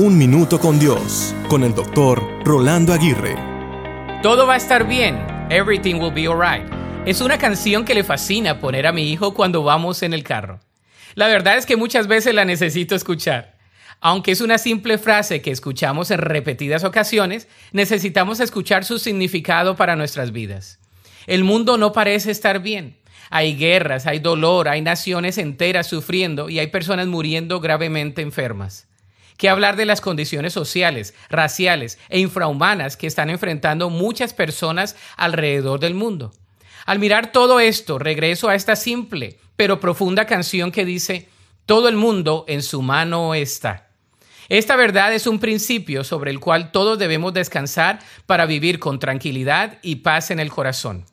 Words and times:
Un 0.00 0.16
Minuto 0.16 0.60
con 0.60 0.78
Dios, 0.78 1.34
con 1.48 1.64
el 1.64 1.74
doctor 1.74 2.22
Rolando 2.44 2.92
Aguirre. 2.92 3.34
Todo 4.22 4.46
va 4.46 4.54
a 4.54 4.56
estar 4.56 4.86
bien. 4.86 5.18
Everything 5.50 5.96
will 5.96 6.14
be 6.14 6.28
alright. 6.28 6.64
Es 7.04 7.20
una 7.20 7.36
canción 7.36 7.84
que 7.84 7.94
le 7.94 8.04
fascina 8.04 8.60
poner 8.60 8.86
a 8.86 8.92
mi 8.92 9.10
hijo 9.10 9.34
cuando 9.34 9.64
vamos 9.64 10.04
en 10.04 10.14
el 10.14 10.22
carro. 10.22 10.60
La 11.16 11.26
verdad 11.26 11.56
es 11.56 11.66
que 11.66 11.76
muchas 11.76 12.06
veces 12.06 12.32
la 12.32 12.44
necesito 12.44 12.94
escuchar. 12.94 13.56
Aunque 14.00 14.30
es 14.30 14.40
una 14.40 14.58
simple 14.58 14.98
frase 14.98 15.42
que 15.42 15.50
escuchamos 15.50 16.12
en 16.12 16.18
repetidas 16.18 16.84
ocasiones, 16.84 17.48
necesitamos 17.72 18.38
escuchar 18.38 18.84
su 18.84 19.00
significado 19.00 19.74
para 19.74 19.96
nuestras 19.96 20.30
vidas. 20.30 20.78
El 21.26 21.42
mundo 21.42 21.76
no 21.76 21.92
parece 21.92 22.30
estar 22.30 22.62
bien. 22.62 22.98
Hay 23.30 23.56
guerras, 23.56 24.06
hay 24.06 24.20
dolor, 24.20 24.68
hay 24.68 24.80
naciones 24.80 25.38
enteras 25.38 25.88
sufriendo 25.88 26.48
y 26.48 26.60
hay 26.60 26.68
personas 26.68 27.08
muriendo 27.08 27.58
gravemente 27.58 28.22
enfermas 28.22 28.86
que 29.38 29.48
hablar 29.48 29.76
de 29.76 29.86
las 29.86 30.02
condiciones 30.02 30.52
sociales, 30.52 31.14
raciales 31.30 31.98
e 32.10 32.18
infrahumanas 32.18 32.98
que 32.98 33.06
están 33.06 33.30
enfrentando 33.30 33.88
muchas 33.88 34.34
personas 34.34 34.96
alrededor 35.16 35.80
del 35.80 35.94
mundo. 35.94 36.34
Al 36.84 36.98
mirar 36.98 37.32
todo 37.32 37.58
esto, 37.60 37.98
regreso 37.98 38.50
a 38.50 38.54
esta 38.54 38.76
simple 38.76 39.38
pero 39.58 39.80
profunda 39.80 40.24
canción 40.24 40.70
que 40.70 40.84
dice, 40.84 41.28
todo 41.66 41.88
el 41.88 41.96
mundo 41.96 42.44
en 42.46 42.62
su 42.62 42.80
mano 42.80 43.34
está. 43.34 43.88
Esta 44.48 44.76
verdad 44.76 45.12
es 45.12 45.26
un 45.26 45.40
principio 45.40 46.04
sobre 46.04 46.30
el 46.30 46.38
cual 46.38 46.70
todos 46.70 46.96
debemos 46.96 47.34
descansar 47.34 47.98
para 48.26 48.46
vivir 48.46 48.78
con 48.78 49.00
tranquilidad 49.00 49.78
y 49.82 49.96
paz 49.96 50.30
en 50.30 50.38
el 50.38 50.52
corazón. 50.52 51.06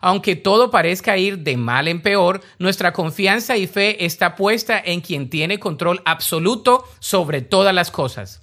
Aunque 0.00 0.36
todo 0.36 0.70
parezca 0.70 1.16
ir 1.16 1.38
de 1.38 1.56
mal 1.56 1.88
en 1.88 2.02
peor, 2.02 2.40
nuestra 2.58 2.92
confianza 2.92 3.56
y 3.56 3.66
fe 3.66 4.04
está 4.04 4.36
puesta 4.36 4.80
en 4.82 5.00
quien 5.00 5.28
tiene 5.30 5.58
control 5.58 6.02
absoluto 6.04 6.84
sobre 7.00 7.42
todas 7.42 7.74
las 7.74 7.90
cosas. 7.90 8.40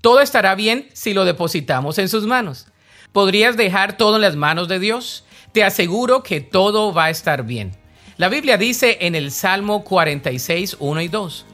Todo 0.00 0.20
estará 0.20 0.54
bien 0.54 0.88
si 0.92 1.14
lo 1.14 1.24
depositamos 1.24 1.98
en 1.98 2.08
sus 2.08 2.26
manos. 2.26 2.66
¿Podrías 3.12 3.56
dejar 3.56 3.96
todo 3.96 4.16
en 4.16 4.22
las 4.22 4.36
manos 4.36 4.68
de 4.68 4.78
Dios? 4.78 5.24
Te 5.52 5.64
aseguro 5.64 6.22
que 6.22 6.40
todo 6.40 6.92
va 6.92 7.06
a 7.06 7.10
estar 7.10 7.44
bien. 7.44 7.72
La 8.16 8.28
Biblia 8.28 8.58
dice 8.58 8.98
en 9.00 9.14
el 9.14 9.30
Salmo 9.30 9.84
46, 9.84 10.76
1 10.80 11.00
y 11.00 11.08
2, 11.08 11.46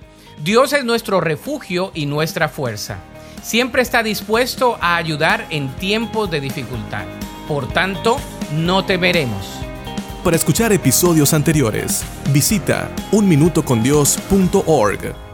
Dios 0.43 0.73
es 0.73 0.85
nuestro 0.85 1.21
refugio 1.21 1.93
y 1.95 2.07
nuestra 2.07 2.49
fuerza. 2.49 2.99
Siempre 3.43 3.83
está 3.83 4.03
dispuesto 4.03 4.79
a 4.81 4.97
ayudar 4.97 5.47
en 5.51 5.69
tiempos 5.77 6.31
de 6.31 6.41
dificultad. 6.41 7.05
Por 7.47 7.69
tanto, 7.69 8.17
no 8.53 8.85
temeremos. 8.85 9.47
Para 10.23 10.37
escuchar 10.37 10.73
episodios 10.73 11.35
anteriores, 11.35 12.05
visita 12.31 12.91
unminutocondios.org. 13.13 15.34